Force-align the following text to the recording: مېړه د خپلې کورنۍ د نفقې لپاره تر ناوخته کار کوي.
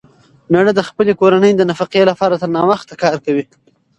مېړه 0.51 0.71
د 0.75 0.81
خپلې 0.89 1.13
کورنۍ 1.21 1.51
د 1.55 1.61
نفقې 1.69 2.01
لپاره 2.11 2.35
تر 2.41 2.49
ناوخته 2.55 2.93
کار 3.03 3.15
کوي. 3.25 3.43